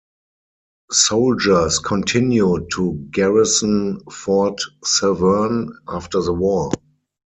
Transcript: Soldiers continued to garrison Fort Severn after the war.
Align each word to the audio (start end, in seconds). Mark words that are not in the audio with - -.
Soldiers 0.89 1.77
continued 1.77 2.71
to 2.73 2.93
garrison 3.11 3.99
Fort 4.11 4.59
Severn 4.83 5.69
after 5.87 6.21
the 6.23 6.33
war. 6.33 6.71